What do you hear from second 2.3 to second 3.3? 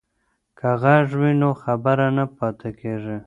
پاتیږي.